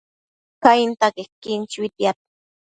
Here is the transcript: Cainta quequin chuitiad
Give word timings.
Cainta 0.63 1.07
quequin 1.15 1.61
chuitiad 1.71 2.17